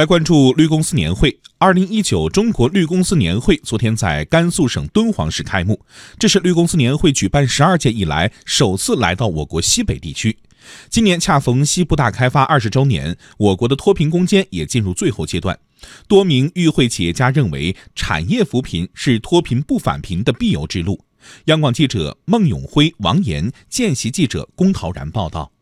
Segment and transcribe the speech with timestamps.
[0.00, 1.38] 来关注绿公司年会。
[1.58, 5.78] 二零一九中国绿公司年会昨天在甘肃省敦煌市开幕，
[6.18, 10.38] 这是绿公司年会举办十二届以来首次来到我国西北地区。
[10.88, 15.58] 今年恰逢西部大开发二十周年，我国的脱贫攻坚也进入最后阶段。
[16.08, 20.98] 多名与会企业家认为，产业扶贫是脱贫不返贫的必由之路。
[21.44, 25.52] 央广记者孟永辉、王岩，见习记者龚陶然报道。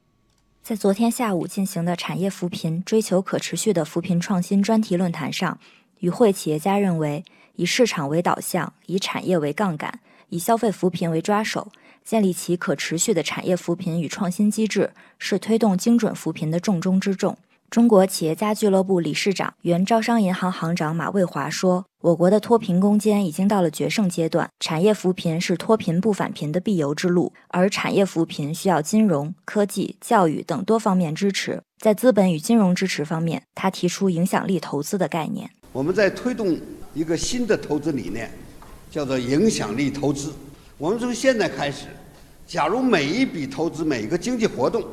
[0.69, 5.59] 在昨天下午进行的产业扶贫、追求可持续的扶贫创新专题论坛上，
[6.01, 7.25] 与会企业家认为，
[7.57, 11.73] 以市场为导向，以产业为杠杆，以消费扶贫为抓手，
[12.05, 17.39] 建立起可持续的产业扶贫与创新机制，是推动精准扶贫的重中之重。
[17.71, 27.33] 中国企业家俱乐部理事长、原招商银行行长马卫华说：“我国的脱贫攻坚已经到了决胜阶段，产业扶贫是脱贫不返贫的必由之路。
[27.49, 31.61] 而产业扶贫需要金融、科技、教育等多方面支持。
[31.81, 35.51] 在资本与金融支持方面，他提出影响力投资的概念。
[35.73, 36.57] 我们在推动
[36.95, 38.31] 一个新的投资理念，
[38.93, 40.33] 叫做影响力投资。
[40.77, 41.87] 我们从现在开始，
[42.47, 44.85] 假如每一笔投资、每一个经济活动，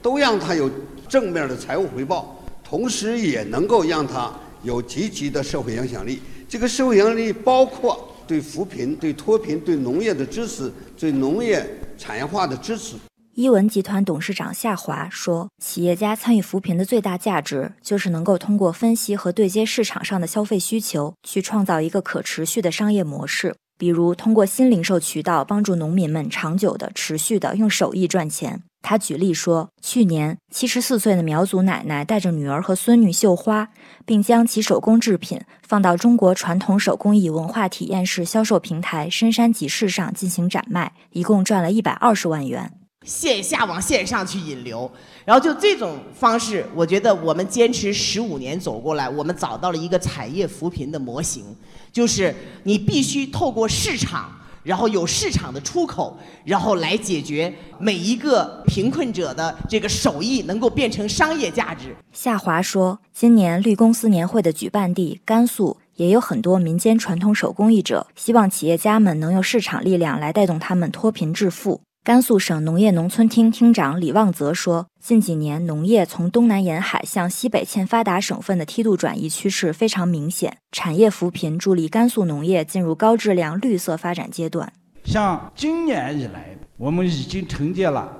[0.00, 0.70] 都让它有。”
[1.08, 4.32] 正面的财务回报，同时也能够让它
[4.62, 6.22] 有积极的社会影响力。
[6.52, 12.96] 这个社会影响力包括对扶贫、对脱贫、对农业的支持、对农业产业化的支持。
[13.32, 23.56] 一文集团董事长夏华说：“企业家参与扶贫的最大价值，就是能够通过分析和对接市场上的消费需求，去创造一个可持续的商业模式。
[23.78, 33.68] 比如，通过新零售渠道，帮助农民们长久的、持续的用手艺赚钱。”他举例说，去年七十四岁的苗族奶奶带着女儿和孙女绣花，
[34.04, 42.72] 并将其手工制品放到中国传统手工艺文化体验式销售平台深山集市上进行展卖，一共赚了一百二十万元。
[43.04, 44.90] 线下往线上去引流，
[45.24, 51.44] 然后就这种方式，我觉得我们坚持十五年走过来，我们找到了一个产业扶贫的模型，
[51.92, 54.30] 就是你必须透过市场。
[54.64, 57.52] 然后有市场的出口，然后来解决
[57.84, 61.96] 每一个贫困者的这个手艺能够变成商业价值。
[62.12, 71.80] 夏华说，今年绿公司年会的举办地甘肃也有很多民间传统手工艺者，希望企业家们能用市场力量来带动他们脱贫致富。
[72.04, 80.56] 甘肃省农业农村厅厅长李旺泽说：“近几年，农业从东南沿海向西北欠发达省份的梯度转移趋势非常明显。
[80.70, 84.72] 产业扶贫助力甘肃农业进入高质量绿色发展阶段。
[85.04, 88.10] 像今年以来，我们已经承接了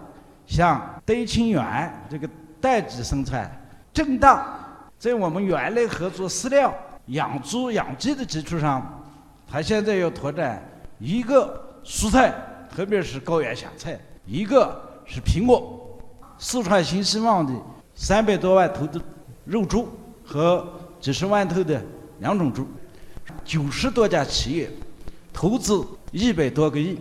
[0.47, 2.31] 像德清源这个
[2.61, 3.51] 代际生产，
[3.93, 4.57] 正大
[4.97, 6.73] 在我们原来合作饲料、
[7.07, 9.03] 养猪、养鸡的基础上，
[9.51, 10.63] 它现在要拓展
[11.01, 12.33] 一个蔬菜。”
[12.71, 15.99] 特别是高原香菜，一个是苹果。
[16.39, 17.53] 四川新希望的
[17.97, 19.01] 三百多万头的
[19.45, 19.89] 肉猪
[20.25, 20.65] 和
[21.01, 21.83] 几十万头的
[22.21, 22.65] 两种猪，
[23.45, 24.71] 九十多家企业
[25.33, 26.97] 投资一百多个亿。